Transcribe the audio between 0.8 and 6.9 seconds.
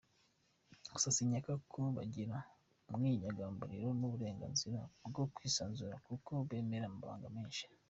Gusa sinkeka ko bagira ubwinyagamburiro n;uburenganzira bwo kwisanzura kuko bamena